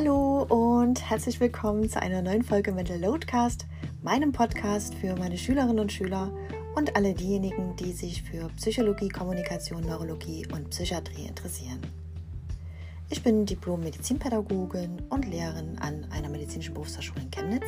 [0.00, 3.66] Hallo und herzlich willkommen zu einer neuen Folge Mental Loadcast,
[4.00, 6.30] meinem Podcast für meine Schülerinnen und Schüler
[6.76, 11.80] und alle diejenigen, die sich für Psychologie, Kommunikation, Neurologie und Psychiatrie interessieren.
[13.10, 17.66] Ich bin Diplom-Medizinpädagogin und Lehrerin an einer medizinischen Berufshochschule in Chemnitz.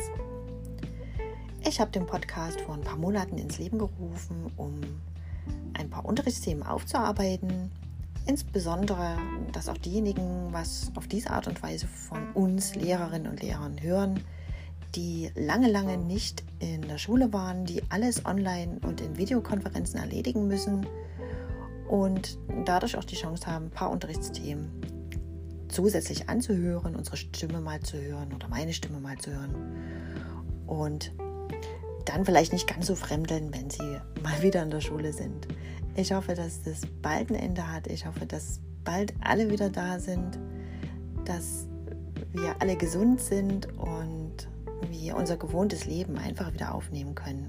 [1.67, 4.79] Ich habe den Podcast vor ein paar Monaten ins Leben gerufen, um
[5.73, 7.69] ein paar Unterrichtsthemen aufzuarbeiten,
[8.25, 9.17] Insbesondere,
[9.51, 14.23] dass auch diejenigen, was auf diese Art und Weise von uns Lehrerinnen und Lehrern hören,
[14.95, 20.47] die lange, lange nicht in der Schule waren, die alles online und in Videokonferenzen erledigen
[20.47, 20.85] müssen
[21.87, 24.69] und dadurch auch die Chance haben, ein paar Unterrichtsthemen
[25.69, 29.55] zusätzlich anzuhören, unsere Stimme mal zu hören oder meine Stimme mal zu hören
[30.67, 31.13] und
[32.05, 35.47] dann vielleicht nicht ganz so fremdeln, wenn sie mal wieder in der Schule sind.
[35.95, 37.87] Ich hoffe, dass das bald ein Ende hat.
[37.87, 40.39] Ich hoffe, dass bald alle wieder da sind,
[41.25, 41.67] dass
[42.31, 44.47] wir alle gesund sind und
[44.89, 47.47] wir unser gewohntes Leben einfach wieder aufnehmen können.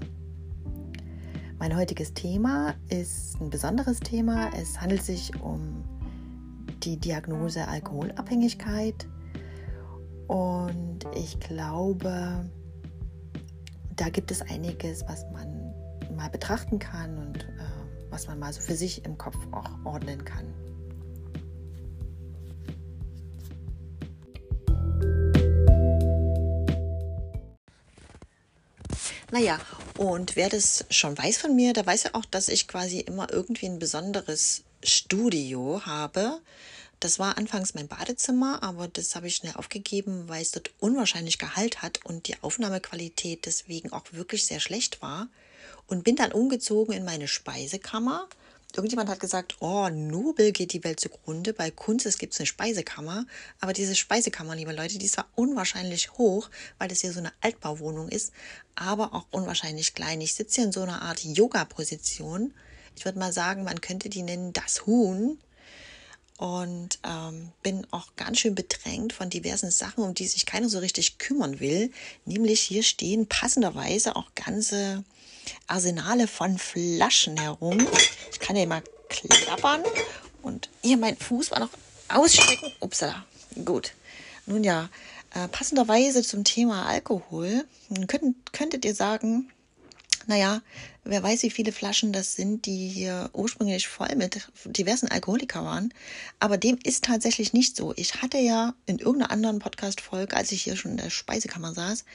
[1.57, 4.49] Mein heutiges Thema ist ein besonderes Thema.
[4.59, 5.85] Es handelt sich um
[6.83, 9.07] die Diagnose Alkoholabhängigkeit.
[10.27, 12.49] Und ich glaube,
[13.95, 15.73] da gibt es einiges, was man
[16.17, 17.47] mal betrachten kann und
[18.13, 20.53] was man mal so für sich im Kopf auch ordnen kann.
[29.31, 29.59] Naja,
[29.97, 33.33] und wer das schon weiß von mir, der weiß ja auch, dass ich quasi immer
[33.33, 36.39] irgendwie ein besonderes Studio habe.
[36.99, 41.39] Das war anfangs mein Badezimmer, aber das habe ich schnell aufgegeben, weil es dort unwahrscheinlich
[41.39, 45.29] Gehalt hat und die Aufnahmequalität deswegen auch wirklich sehr schlecht war
[45.87, 48.27] und bin dann umgezogen in meine Speisekammer.
[48.75, 51.53] Irgendjemand hat gesagt, oh, Nobel geht die Welt zugrunde.
[51.53, 53.25] Bei Kunst gibt es eine Speisekammer.
[53.59, 56.49] Aber diese Speisekammer, liebe Leute, die ist zwar unwahrscheinlich hoch,
[56.79, 58.33] weil das hier so eine Altbauwohnung ist,
[58.73, 60.21] aber auch unwahrscheinlich klein.
[60.21, 62.51] Ich sitze hier in so einer Art Yoga-Position.
[62.95, 65.37] Ich würde mal sagen, man könnte die nennen das Huhn.
[66.39, 70.79] Und ähm, bin auch ganz schön bedrängt von diversen Sachen, um die sich keiner so
[70.79, 71.91] richtig kümmern will.
[72.25, 75.03] Nämlich hier stehen passenderweise auch ganze
[75.67, 77.87] Arsenale von Flaschen herum.
[78.31, 79.83] Ich kann ja mal klappern.
[80.41, 81.69] Und hier mein Fuß war noch
[82.09, 82.71] ausstrecken.
[82.79, 83.25] Upsala.
[83.63, 83.93] Gut.
[84.45, 84.89] Nun ja,
[85.33, 87.65] äh, passenderweise zum Thema Alkohol
[88.07, 89.49] könnt, könntet ihr sagen,
[90.27, 90.61] naja,
[91.03, 95.93] wer weiß, wie viele Flaschen das sind, die hier ursprünglich voll mit diversen Alkoholikern waren.
[96.39, 97.93] Aber dem ist tatsächlich nicht so.
[97.95, 102.05] Ich hatte ja in irgendeiner anderen Podcast-Folge, als ich hier schon in der Speisekammer saß,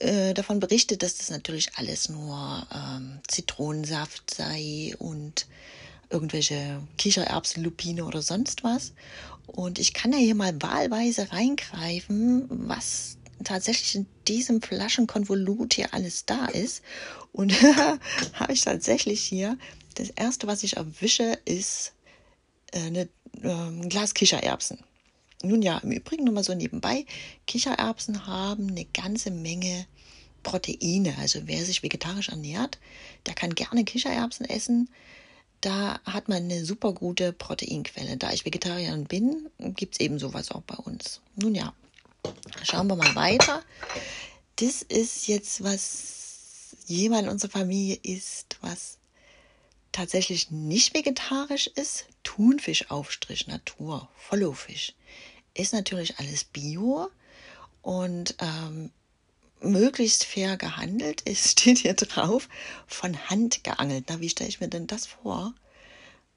[0.00, 5.46] äh, davon berichtet, dass das natürlich alles nur ähm, Zitronensaft sei und
[6.10, 8.92] irgendwelche Kichererbsen, Lupine oder sonst was.
[9.46, 16.24] Und ich kann ja hier mal wahlweise reingreifen, was tatsächlich in diesem Flaschenkonvolut hier alles
[16.24, 16.82] da ist.
[17.32, 17.52] Und
[18.32, 19.58] habe ich tatsächlich hier,
[19.96, 21.92] das erste, was ich erwische, ist
[22.72, 23.08] äh, eine,
[23.42, 24.78] äh, ein Glas Kichererbsen.
[25.44, 27.06] Nun ja, im Übrigen nur mal so nebenbei,
[27.46, 29.86] Kichererbsen haben eine ganze Menge
[30.44, 31.16] Proteine.
[31.18, 32.78] Also wer sich vegetarisch ernährt,
[33.26, 34.88] der kann gerne Kichererbsen essen.
[35.60, 38.16] Da hat man eine super gute Proteinquelle.
[38.16, 41.20] Da ich Vegetarierin bin, gibt es eben sowas auch bei uns.
[41.34, 41.72] Nun ja,
[42.62, 43.62] schauen wir mal weiter.
[44.56, 48.98] Das ist jetzt, was jemand in unserer Familie isst, was
[49.90, 52.06] tatsächlich nicht vegetarisch ist.
[52.22, 54.94] Thunfischaufstrich Natur, Followfisch
[55.54, 57.08] ist natürlich alles Bio
[57.82, 58.90] und ähm,
[59.60, 62.48] möglichst fair gehandelt ist, steht hier drauf,
[62.86, 64.06] von Hand geangelt.
[64.08, 65.54] Na, wie stelle ich mir denn das vor?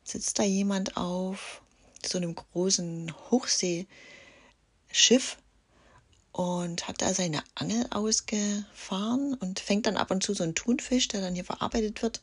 [0.04, 1.62] Sitzt da jemand auf
[2.06, 3.88] so einem großen Hochseeschiff
[6.32, 11.08] und hat da seine Angel ausgefahren und fängt dann ab und zu so einen Thunfisch,
[11.08, 12.22] der dann hier verarbeitet wird.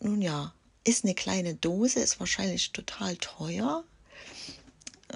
[0.00, 0.52] Nun ja,
[0.84, 3.82] ist eine kleine Dose, ist wahrscheinlich total teuer,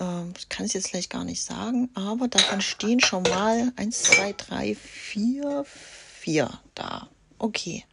[0.00, 4.02] ähm, ich kann es jetzt vielleicht gar nicht sagen, aber davon stehen schon mal 1,
[4.02, 7.08] 2, 3, 4, 4 da.
[7.38, 7.84] Okay.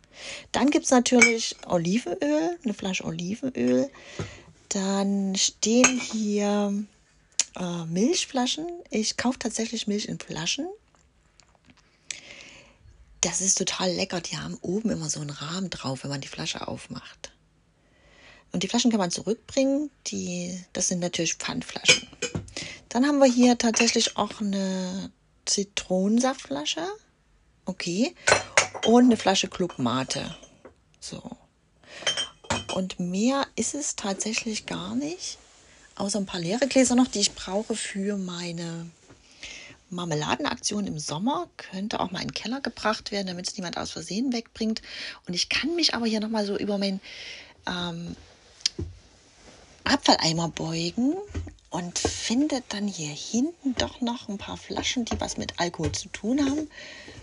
[0.52, 3.90] Dann gibt es natürlich Olivenöl, eine Flasche Olivenöl.
[4.70, 6.74] Dann stehen hier
[7.56, 8.68] äh, Milchflaschen.
[8.90, 10.68] Ich kaufe tatsächlich Milch in Flaschen.
[13.22, 14.22] Das ist total lecker.
[14.22, 17.32] Die haben oben immer so einen Rahmen drauf, wenn man die Flasche aufmacht.
[18.52, 19.90] Und die Flaschen kann man zurückbringen.
[20.08, 22.08] Die, das sind natürlich Pfandflaschen.
[22.90, 25.12] Dann haben wir hier tatsächlich auch eine
[25.46, 26.86] Zitronensaftflasche.
[27.66, 28.16] Okay.
[28.86, 30.36] Und eine Flasche Club Mate.
[31.00, 31.22] So.
[32.74, 35.38] Und mehr ist es tatsächlich gar nicht.
[35.96, 38.90] Außer ein paar leere Gläser noch, die ich brauche für meine
[39.90, 43.92] Marmeladenaktion im Sommer könnte auch mal in den Keller gebracht werden, damit es niemand aus
[43.92, 44.82] Versehen wegbringt.
[45.28, 47.00] Und ich kann mich aber hier nochmal so über meinen
[47.68, 48.16] ähm,
[49.88, 51.16] Abfalleimer beugen
[51.70, 56.10] und finde dann hier hinten doch noch ein paar Flaschen, die was mit Alkohol zu
[56.10, 56.70] tun haben.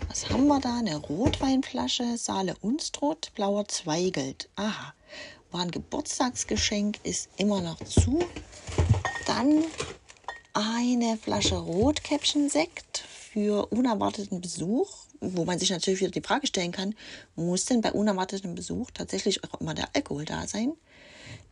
[0.07, 0.79] Was haben wir da?
[0.79, 4.49] Eine Rotweinflasche, Saale Unstrut, blauer Zweigelt.
[4.55, 4.93] Aha,
[5.51, 8.19] war ein Geburtstagsgeschenk, ist immer noch zu.
[9.27, 9.63] Dann
[10.53, 14.89] eine Flasche Rotkäppchen-Sekt für unerwarteten Besuch,
[15.21, 16.95] wo man sich natürlich wieder die Frage stellen kann,
[17.35, 20.73] muss denn bei unerwartetem Besuch tatsächlich auch immer der Alkohol da sein?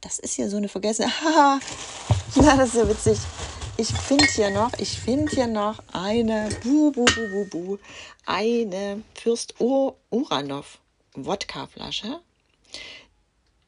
[0.01, 1.09] Das ist ja so eine vergessene.
[1.23, 1.59] Haha,
[2.35, 3.19] das ist ja witzig.
[3.77, 7.77] Ich finde hier noch, ich finde hier noch eine, bu, bu, bu, bu, bu,
[8.25, 10.79] eine Fürst Uranov
[11.15, 12.19] Wodkaflasche.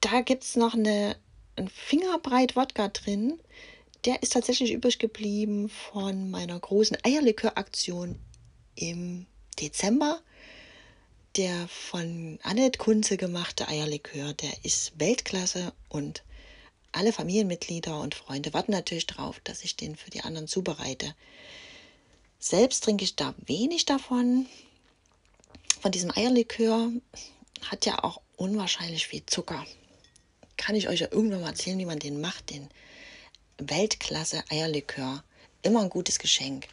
[0.02, 1.16] Da gibt es noch eine,
[1.56, 3.40] ein Fingerbreit Wodka drin
[4.06, 8.20] der ist tatsächlich übrig geblieben von meiner großen Eierlikör-Aktion
[8.76, 9.26] im
[9.60, 10.20] Dezember.
[11.38, 16.24] Der von Annette Kunze gemachte Eierlikör, der ist Weltklasse und
[16.94, 21.14] alle Familienmitglieder und Freunde warten natürlich darauf, dass ich den für die anderen zubereite.
[22.40, 24.46] Selbst trinke ich da wenig davon.
[25.82, 26.90] Von diesem Eierlikör
[27.64, 29.66] hat ja auch unwahrscheinlich viel Zucker.
[30.56, 32.70] Kann ich euch ja irgendwann mal erzählen, wie man den macht, den
[33.58, 35.22] Weltklasse Eierlikör.
[35.64, 36.70] Immer ein gutes Geschenk.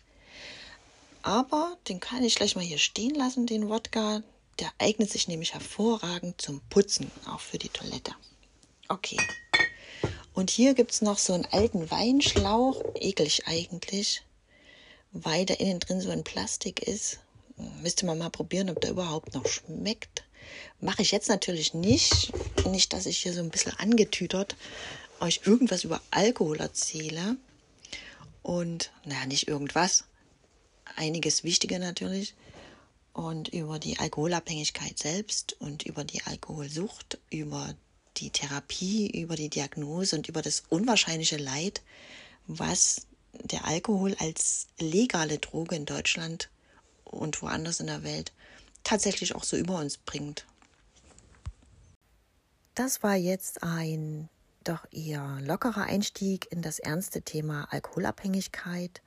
[1.22, 4.22] Aber den kann ich gleich mal hier stehen lassen, den Wodka.
[4.58, 8.12] Der eignet sich nämlich hervorragend zum Putzen, auch für die Toilette.
[8.88, 9.16] Okay.
[10.34, 12.82] Und hier gibt es noch so einen alten Weinschlauch.
[12.94, 14.22] Eklig eigentlich,
[15.12, 17.20] weil da innen drin so ein Plastik ist.
[17.82, 20.24] Müsste man mal probieren, ob der überhaupt noch schmeckt.
[20.80, 22.32] Mache ich jetzt natürlich nicht.
[22.66, 24.56] Nicht, dass ich hier so ein bisschen angetütert
[25.22, 27.36] euch irgendwas über Alkohol erzähle
[28.42, 30.04] und, naja, nicht irgendwas,
[30.96, 32.34] einiges Wichtige natürlich,
[33.12, 37.74] und über die Alkoholabhängigkeit selbst und über die Alkoholsucht, über
[38.16, 41.82] die Therapie, über die Diagnose und über das unwahrscheinliche Leid,
[42.46, 46.50] was der Alkohol als legale Droge in Deutschland
[47.04, 48.32] und woanders in der Welt
[48.84, 50.46] tatsächlich auch so über uns bringt.
[52.74, 54.28] Das war jetzt ein
[54.64, 59.02] doch eher lockerer Einstieg in das ernste Thema Alkoholabhängigkeit.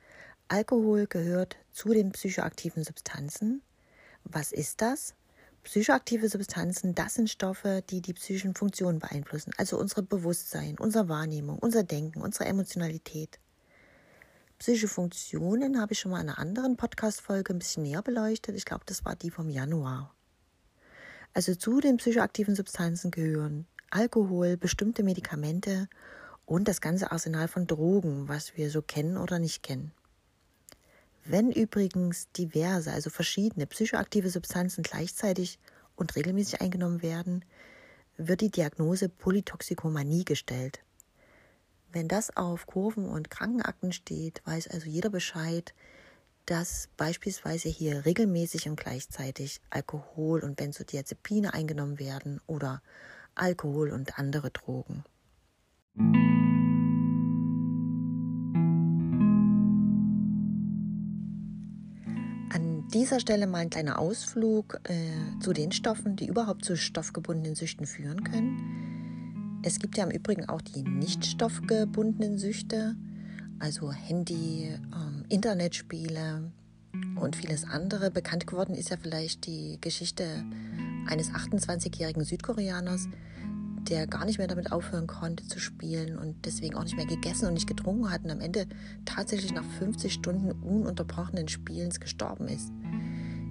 [0.48, 3.62] Alkohol gehört zu den psychoaktiven Substanzen.
[4.28, 5.14] Was ist das?
[5.62, 11.60] Psychoaktive Substanzen, das sind Stoffe, die die psychischen Funktionen beeinflussen, also unser Bewusstsein, unsere Wahrnehmung,
[11.60, 13.38] unser Denken, unsere Emotionalität.
[14.58, 18.56] Psychische Funktionen habe ich schon mal in einer anderen Podcast-Folge ein bisschen näher beleuchtet.
[18.56, 20.12] Ich glaube, das war die vom Januar.
[21.32, 25.88] Also zu den psychoaktiven Substanzen gehören Alkohol, bestimmte Medikamente
[26.46, 29.92] und das ganze Arsenal von Drogen, was wir so kennen oder nicht kennen.
[31.28, 35.58] Wenn übrigens diverse, also verschiedene psychoaktive Substanzen gleichzeitig
[35.96, 37.44] und regelmäßig eingenommen werden,
[38.16, 40.80] wird die Diagnose Polytoxikomanie gestellt.
[41.90, 45.74] Wenn das auf Kurven und Krankenakten steht, weiß also jeder Bescheid,
[46.44, 52.82] dass beispielsweise hier regelmäßig und gleichzeitig Alkohol und Benzodiazepine eingenommen werden oder
[53.34, 55.04] Alkohol und andere Drogen.
[63.06, 67.86] Dieser Stelle mal ein kleiner Ausflug äh, zu den Stoffen, die überhaupt zu stoffgebundenen Süchten
[67.86, 69.60] führen können.
[69.62, 72.96] Es gibt ja im Übrigen auch die nicht stoffgebundenen Süchte,
[73.60, 76.50] also Handy, ähm, Internetspiele
[77.14, 78.10] und vieles andere.
[78.10, 80.24] Bekannt geworden ist ja vielleicht die Geschichte
[81.06, 83.06] eines 28-jährigen Südkoreaners,
[83.90, 87.46] der gar nicht mehr damit aufhören konnte zu spielen und deswegen auch nicht mehr gegessen
[87.46, 88.66] und nicht getrunken hat und am Ende
[89.04, 92.70] tatsächlich nach 50 Stunden ununterbrochenen Spielens gestorben ist.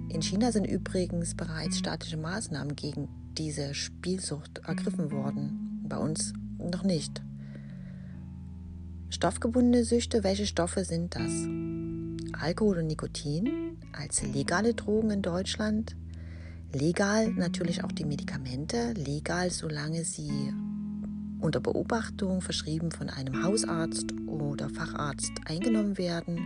[0.08, 6.84] In China sind übrigens bereits staatliche Maßnahmen gegen diese Spielsucht ergriffen worden, bei uns noch
[6.84, 7.22] nicht.
[9.10, 11.32] Stoffgebundene Süchte, welche Stoffe sind das?
[12.40, 15.96] Alkohol und Nikotin als legale Drogen in Deutschland
[16.72, 20.52] Legal natürlich auch die Medikamente, legal solange sie
[21.40, 26.40] unter Beobachtung verschrieben von einem Hausarzt oder Facharzt eingenommen werden,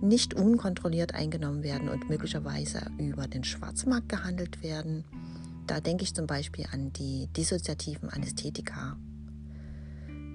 [0.00, 5.04] nicht unkontrolliert eingenommen werden und möglicherweise über den Schwarzmarkt gehandelt werden.
[5.66, 8.96] Da denke ich zum Beispiel an die dissoziativen Anästhetika.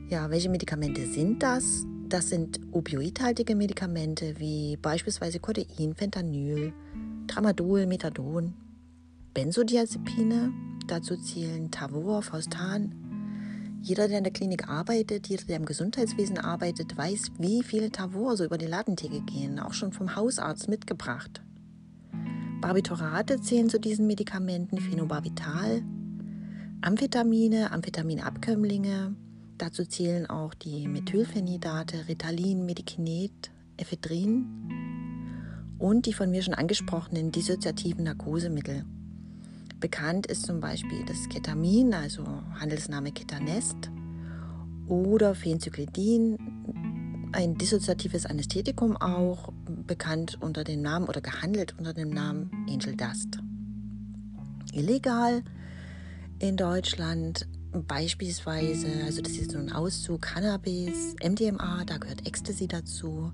[0.10, 1.86] Ja, welche Medikamente sind das?
[2.10, 6.74] Das sind opioidhaltige Medikamente wie beispielsweise Codein, Fentanyl,
[7.28, 8.54] Tramadol, Methadon.
[9.34, 10.52] Benzodiazepine,
[10.88, 13.02] dazu zählen Tavor, Faustan,
[13.84, 18.38] Jeder, der in der Klinik arbeitet, jeder, der im Gesundheitswesen arbeitet, weiß, wie viele Tavor
[18.38, 21.42] so über die Ladentheke gehen, auch schon vom Hausarzt mitgebracht.
[22.62, 25.82] Barbiturate zählen zu diesen Medikamenten, Phenobarbital,
[26.82, 29.16] Amphetamine, Amphetaminabkömmlinge.
[29.58, 34.46] Dazu zählen auch die Methylphenidate, Ritalin, Medikinet, Ephedrin
[35.80, 38.86] und die von mir schon angesprochenen dissoziativen Narkosemittel.
[39.82, 42.24] Bekannt ist zum Beispiel das Ketamin, also
[42.60, 43.90] Handelsname Ketanest,
[44.88, 46.38] oder Phencyclidin,
[47.32, 53.40] ein dissoziatives Anästhetikum auch, bekannt unter dem Namen oder gehandelt unter dem Namen Angel Dust.
[54.72, 55.42] Illegal
[56.38, 63.34] in Deutschland beispielsweise, also das ist so ein Auszug, Cannabis, MDMA, da gehört Ecstasy dazu,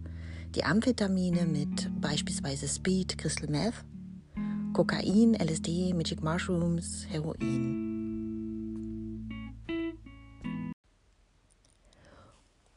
[0.55, 3.83] die Amphetamine mit beispielsweise Speed, Crystal Meth,
[4.77, 7.41] Kokain, LSD, Magic Mushrooms, Heroin.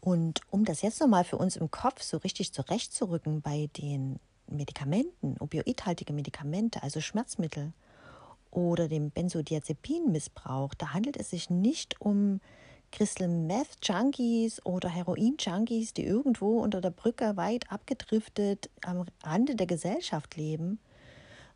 [0.00, 5.37] Und um das jetzt nochmal für uns im Kopf so richtig zurechtzurücken bei den Medikamenten,
[5.40, 7.75] opioidhaltige Medikamente, also Schmerzmittel
[8.50, 12.40] oder dem Benzodiazepinmissbrauch, da handelt es sich nicht um
[12.92, 19.54] Crystal Meth Junkies oder Heroin Junkies, die irgendwo unter der Brücke weit abgedriftet am Rande
[19.54, 20.78] der Gesellschaft leben,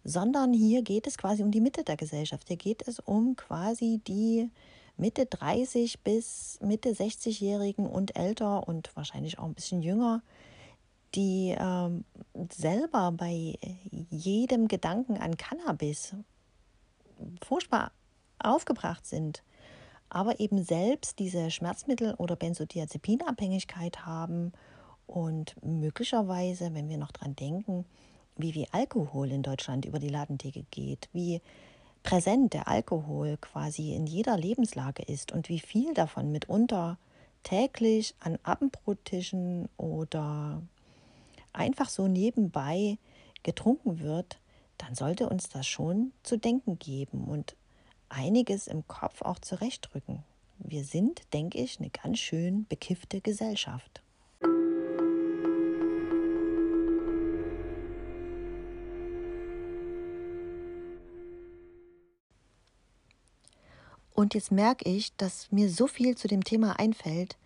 [0.05, 2.49] sondern hier geht es quasi um die Mitte der Gesellschaft.
[2.49, 4.51] Hier geht es um quasi die
[4.97, 10.23] Mitte 30 bis Mitte 60-Jährigen und älter und wahrscheinlich auch ein bisschen jünger,
[11.15, 12.05] die ähm,
[12.53, 13.59] selber bei
[14.11, 16.15] jedem Gedanken an Cannabis
[17.41, 17.93] furchtbar
[18.39, 19.43] aufgebracht sind
[20.15, 24.53] aber eben selbst diese Schmerzmittel- oder Benzodiazepinabhängigkeit haben
[25.07, 27.85] und möglicherweise, wenn wir noch dran denken,
[28.37, 31.41] wie wie Alkohol in Deutschland über die Ladentheke geht, wie
[32.03, 36.99] präsent der Alkohol quasi in jeder Lebenslage ist und wie viel davon mitunter
[37.43, 40.63] täglich an Abendbrottischen oder
[41.53, 42.99] einfach so nebenbei
[43.43, 44.39] getrunken wird,
[44.79, 47.57] dann sollte uns das schon zu denken geben und
[48.09, 50.25] einiges im Kopf auch zurechtrücken.
[50.59, 54.04] Wir sind, denke ich, eine ganz schön bekiffte Gesellschaft.
[64.25, 67.37] Und jetzt merke ich, dass mir so viel zu dem Thema einfällt,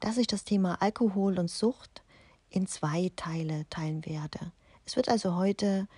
[0.00, 2.02] dass ich das Thema Alkohol und Sucht
[2.50, 4.52] in zwei Teile teilen werde.
[4.84, 5.88] Es wird also heute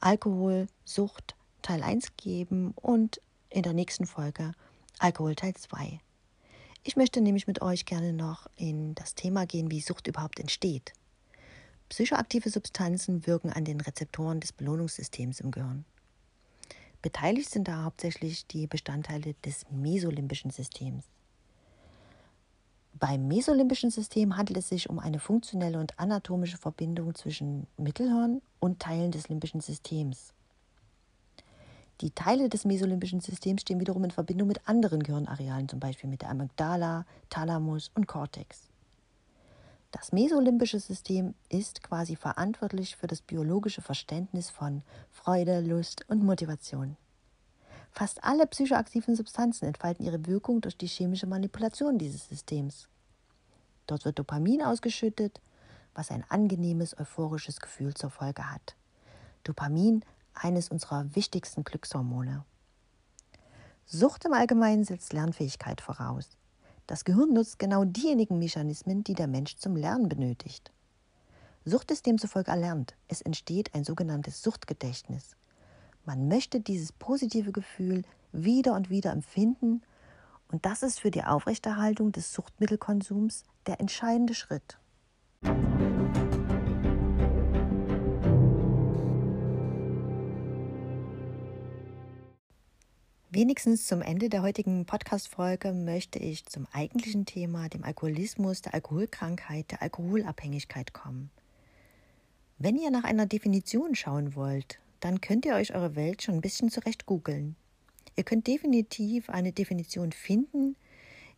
[0.00, 4.52] Alkohol, Sucht Teil 1 geben und in der nächsten Folge
[4.98, 6.00] Alkohol Teil 2.
[6.82, 10.94] Ich möchte nämlich mit euch gerne noch in das Thema gehen, wie Sucht überhaupt entsteht.
[11.90, 15.84] Psychoaktive Substanzen wirken an den Rezeptoren des Belohnungssystems im Gehirn.
[17.06, 21.04] Beteiligt sind da hauptsächlich die Bestandteile des mesolimbischen Systems.
[22.94, 28.80] Beim mesolimbischen System handelt es sich um eine funktionelle und anatomische Verbindung zwischen Mittelhirn und
[28.80, 30.32] Teilen des limbischen Systems.
[32.00, 36.22] Die Teile des mesolimbischen Systems stehen wiederum in Verbindung mit anderen Gehirnarealen, zum Beispiel mit
[36.22, 38.62] der Amygdala, Thalamus und Cortex.
[39.92, 46.96] Das mesolimbische System ist quasi verantwortlich für das biologische Verständnis von Freude, Lust und Motivation.
[47.92, 52.88] Fast alle psychoaktiven Substanzen entfalten ihre Wirkung durch die chemische Manipulation dieses Systems.
[53.86, 55.40] Dort wird Dopamin ausgeschüttet,
[55.94, 58.76] was ein angenehmes, euphorisches Gefühl zur Folge hat.
[59.44, 62.44] Dopamin eines unserer wichtigsten Glückshormone.
[63.86, 66.36] Sucht im Allgemeinen setzt Lernfähigkeit voraus.
[66.86, 70.70] Das Gehirn nutzt genau diejenigen Mechanismen, die der Mensch zum Lernen benötigt.
[71.64, 72.94] Sucht ist demzufolge erlernt.
[73.08, 75.36] Es entsteht ein sogenanntes Suchtgedächtnis.
[76.04, 79.82] Man möchte dieses positive Gefühl wieder und wieder empfinden
[80.48, 84.78] und das ist für die Aufrechterhaltung des Suchtmittelkonsums der entscheidende Schritt.
[93.36, 99.70] Wenigstens zum Ende der heutigen Podcast-Folge möchte ich zum eigentlichen Thema, dem Alkoholismus, der Alkoholkrankheit,
[99.70, 101.28] der Alkoholabhängigkeit kommen.
[102.56, 106.40] Wenn ihr nach einer Definition schauen wollt, dann könnt ihr euch eure Welt schon ein
[106.40, 107.56] bisschen zurecht googeln.
[108.16, 110.74] Ihr könnt definitiv eine Definition finden,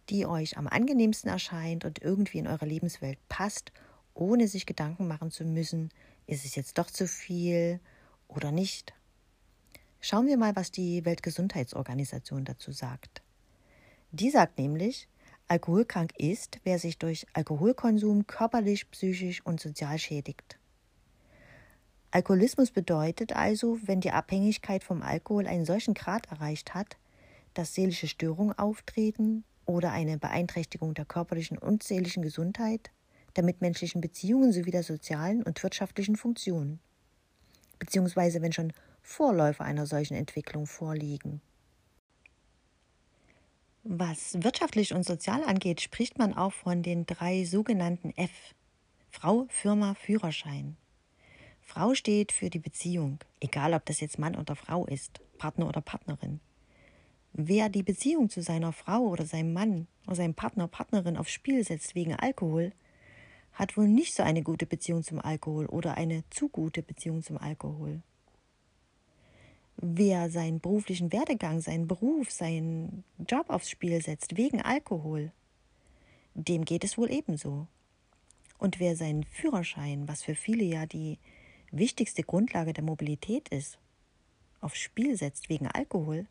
[0.08, 3.72] die euch am angenehmsten erscheint und irgendwie in eure Lebenswelt passt,
[4.14, 5.88] ohne sich Gedanken machen zu müssen,
[6.28, 7.80] ist es jetzt doch zu viel
[8.28, 8.94] oder nicht.
[10.00, 13.22] Schauen wir mal, was die Weltgesundheitsorganisation dazu sagt.
[14.12, 15.08] Die sagt nämlich,
[15.48, 20.58] alkoholkrank ist, wer sich durch Alkoholkonsum körperlich, psychisch und sozial schädigt.
[22.10, 26.96] Alkoholismus bedeutet also, wenn die Abhängigkeit vom Alkohol einen solchen Grad erreicht hat,
[27.52, 32.90] dass seelische Störungen auftreten oder eine Beeinträchtigung der körperlichen und seelischen Gesundheit,
[33.36, 36.80] der mitmenschlichen Beziehungen sowie der sozialen und wirtschaftlichen Funktionen,
[37.78, 38.72] beziehungsweise wenn schon
[39.08, 41.40] Vorläufer einer solchen Entwicklung vorliegen.
[43.82, 48.54] Was wirtschaftlich und sozial angeht, spricht man auch von den drei sogenannten F.
[49.10, 50.76] Frau, Firma, Führerschein.
[51.62, 55.80] Frau steht für die Beziehung, egal ob das jetzt Mann oder Frau ist, Partner oder
[55.80, 56.40] Partnerin.
[57.32, 61.64] Wer die Beziehung zu seiner Frau oder seinem Mann oder seinem Partner, Partnerin aufs Spiel
[61.64, 62.72] setzt wegen Alkohol,
[63.54, 67.38] hat wohl nicht so eine gute Beziehung zum Alkohol oder eine zu gute Beziehung zum
[67.38, 68.02] Alkohol.
[69.80, 75.30] Wer seinen beruflichen Werdegang, seinen Beruf, seinen Job aufs Spiel setzt wegen Alkohol,
[76.34, 77.68] dem geht es wohl ebenso.
[78.58, 81.18] Und wer seinen Führerschein, was für viele ja die
[81.70, 83.78] wichtigste Grundlage der Mobilität ist,
[84.60, 86.26] aufs Spiel setzt wegen Alkohol,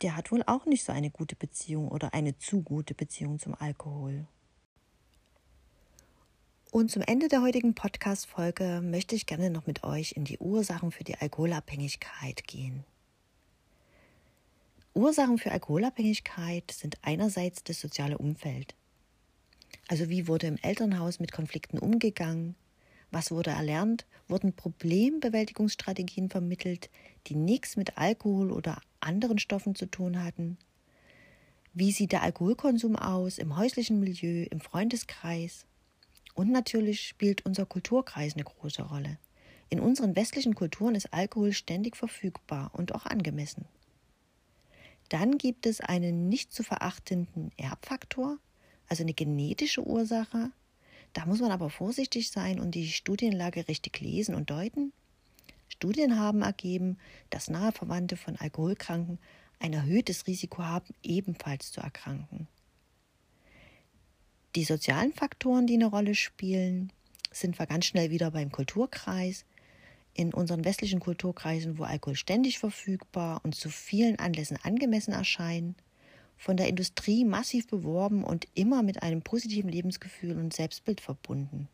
[0.00, 3.54] der hat wohl auch nicht so eine gute Beziehung oder eine zu gute Beziehung zum
[3.54, 4.26] Alkohol.
[6.70, 10.90] Und zum Ende der heutigen Podcast-Folge möchte ich gerne noch mit euch in die Ursachen
[10.90, 12.84] für die Alkoholabhängigkeit gehen.
[14.92, 18.74] Ursachen für Alkoholabhängigkeit sind einerseits das soziale Umfeld.
[19.88, 22.54] Also wie wurde im Elternhaus mit Konflikten umgegangen?
[23.10, 24.04] Was wurde erlernt?
[24.26, 26.90] Wurden Problembewältigungsstrategien vermittelt,
[27.28, 30.58] die nichts mit Alkohol oder anderen Stoffen zu tun hatten?
[31.72, 35.64] Wie sieht der Alkoholkonsum aus im häuslichen Milieu, im Freundeskreis?
[36.38, 39.18] Und natürlich spielt unser Kulturkreis eine große Rolle.
[39.70, 43.64] In unseren westlichen Kulturen ist Alkohol ständig verfügbar und auch angemessen.
[45.08, 48.38] Dann gibt es einen nicht zu verachtenden Erbfaktor,
[48.86, 50.52] also eine genetische Ursache.
[51.12, 54.92] Da muss man aber vorsichtig sein und die Studienlage richtig lesen und deuten.
[55.68, 56.98] Studien haben ergeben,
[57.30, 59.18] dass nahe Verwandte von Alkoholkranken
[59.58, 62.46] ein erhöhtes Risiko haben, ebenfalls zu erkranken.
[64.58, 66.90] Die sozialen Faktoren, die eine Rolle spielen,
[67.30, 69.44] sind wir ganz schnell wieder beim Kulturkreis.
[70.14, 75.80] In unseren westlichen Kulturkreisen, wo Alkohol ständig verfügbar und zu vielen Anlässen angemessen erscheint,
[76.36, 81.68] von der Industrie massiv beworben und immer mit einem positiven Lebensgefühl und Selbstbild verbunden.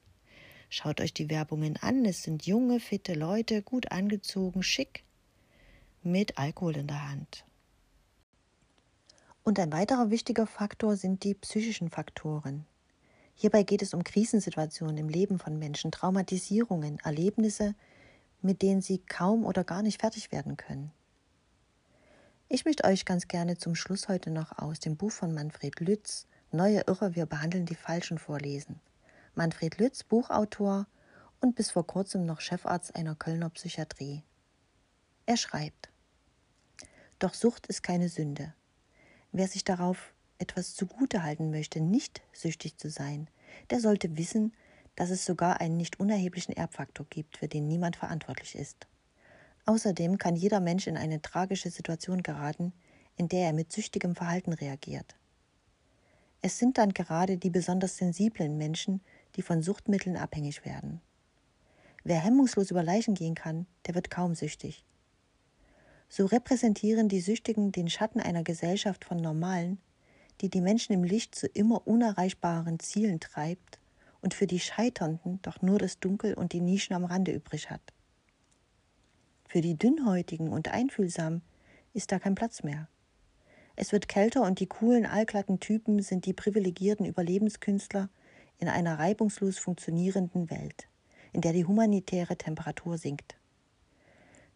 [0.68, 5.04] Schaut euch die Werbungen an, es sind junge, fitte Leute, gut angezogen, schick,
[6.02, 7.46] mit Alkohol in der Hand.
[9.42, 12.66] Und ein weiterer wichtiger Faktor sind die psychischen Faktoren.
[13.34, 17.74] Hierbei geht es um Krisensituationen im Leben von Menschen, Traumatisierungen, Erlebnisse,
[18.42, 20.92] mit denen sie kaum oder gar nicht fertig werden können.
[22.48, 26.26] Ich möchte euch ganz gerne zum Schluss heute noch aus dem Buch von Manfred Lütz
[26.54, 28.78] Neue Irre, wir behandeln die Falschen vorlesen.
[29.34, 30.86] Manfred Lütz, Buchautor
[31.40, 34.22] und bis vor kurzem noch Chefarzt einer Kölner Psychiatrie.
[35.26, 35.88] Er schreibt:
[37.18, 38.54] Doch Sucht ist keine Sünde.
[39.32, 40.13] Wer sich darauf
[40.44, 43.28] etwas zugute halten möchte, nicht süchtig zu sein,
[43.70, 44.52] der sollte wissen,
[44.94, 48.86] dass es sogar einen nicht unerheblichen Erbfaktor gibt, für den niemand verantwortlich ist.
[49.64, 52.74] Außerdem kann jeder Mensch in eine tragische Situation geraten,
[53.16, 55.16] in der er mit süchtigem Verhalten reagiert.
[56.42, 59.00] Es sind dann gerade die besonders sensiblen Menschen,
[59.36, 61.00] die von Suchtmitteln abhängig werden.
[62.04, 64.84] Wer hemmungslos über Leichen gehen kann, der wird kaum süchtig.
[66.10, 69.78] So repräsentieren die Süchtigen den Schatten einer Gesellschaft von Normalen,
[70.40, 73.78] die die Menschen im Licht zu immer unerreichbaren Zielen treibt
[74.20, 77.82] und für die Scheiternden doch nur das Dunkel und die Nischen am Rande übrig hat.
[79.46, 81.42] Für die Dünnhäutigen und Einfühlsamen
[81.92, 82.88] ist da kein Platz mehr.
[83.76, 88.08] Es wird kälter und die coolen, allglatten Typen sind die privilegierten Überlebenskünstler
[88.58, 90.88] in einer reibungslos funktionierenden Welt,
[91.32, 93.36] in der die humanitäre Temperatur sinkt.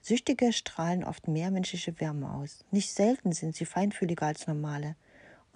[0.00, 2.64] Süchtige strahlen oft mehr menschliche Wärme aus.
[2.70, 4.96] Nicht selten sind sie feinfühliger als normale.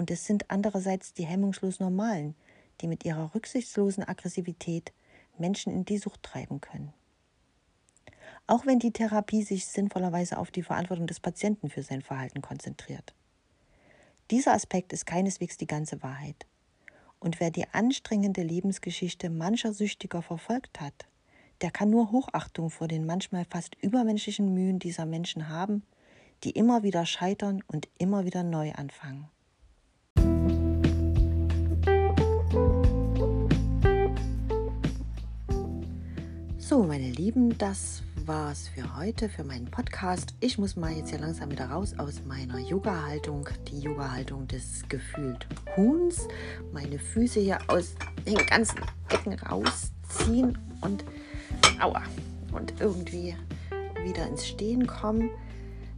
[0.03, 2.35] Und es sind andererseits die hemmungslos Normalen,
[2.81, 4.93] die mit ihrer rücksichtslosen Aggressivität
[5.39, 6.93] Menschen in die Sucht treiben können
[8.47, 13.15] auch wenn die Therapie sich sinnvollerweise auf die Verantwortung des Patienten für sein Verhalten konzentriert.
[14.31, 16.47] Dieser Aspekt ist keineswegs die ganze Wahrheit.
[17.21, 21.07] Und wer die anstrengende Lebensgeschichte mancher Süchtiger verfolgt hat,
[21.61, 25.85] der kann nur Hochachtung vor den manchmal fast übermenschlichen Mühen dieser Menschen haben,
[26.43, 29.29] die immer wieder scheitern und immer wieder neu anfangen.
[36.73, 40.33] So, meine Lieben, das war's für heute, für meinen Podcast.
[40.41, 45.47] Ich muss mal jetzt ja langsam wieder raus aus meiner Yoga-Haltung, die Yoga-Haltung des gefühlt
[45.77, 46.27] Huhns,
[46.73, 47.95] meine Füße hier aus
[48.27, 48.81] den ganzen
[49.11, 51.05] Ecken rausziehen und
[51.79, 52.05] aua,
[52.53, 53.37] und irgendwie
[54.03, 55.29] wieder ins Stehen kommen.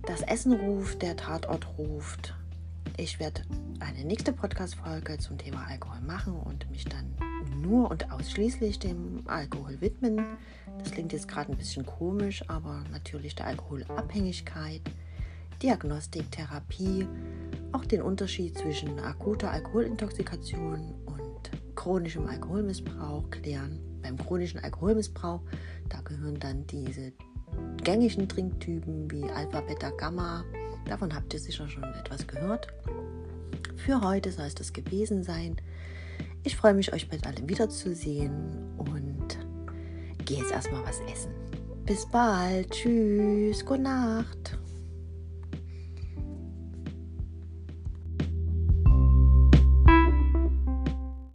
[0.09, 2.35] Das Essen ruft, der Tatort ruft.
[2.97, 3.43] ich werde
[3.79, 7.15] eine nächste Podcast-Folge zum Thema Alkohol machen und mich dann
[7.63, 10.25] nur und ausschließlich dem Alkohol widmen.
[10.79, 14.83] Das klingt jetzt gerade ein bisschen komisch, aber natürlich der Alkoholabhängigkeit,
[15.63, 17.07] Diagnostik, Therapie,
[17.73, 23.81] auch den Unterschied zwischen akuter Alkoholintoxikation und chronischem Alkoholmissbrauch klären.
[24.03, 25.41] Beim chronischen Alkoholmissbrauch,
[25.89, 27.13] da gehören dann diese
[27.83, 30.45] gängigen Trinktypen wie Alpha, Beta, Gamma.
[30.87, 32.69] Davon habt ihr sicher schon etwas gehört.
[33.77, 35.57] Für heute soll es das gewesen sein.
[36.43, 39.04] Ich freue mich, euch bald alle wiederzusehen und
[40.25, 41.33] gehe jetzt erstmal was essen.
[41.85, 42.71] Bis bald.
[42.71, 43.65] Tschüss.
[43.65, 44.59] Gute Nacht.